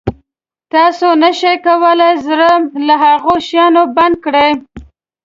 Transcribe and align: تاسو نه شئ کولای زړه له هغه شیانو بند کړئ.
تاسو 0.73 1.07
نه 1.23 1.29
شئ 1.39 1.55
کولای 1.65 2.13
زړه 2.25 2.51
له 2.87 2.95
هغه 3.03 3.33
شیانو 3.47 3.83
بند 3.95 4.15
کړئ. 4.25 4.51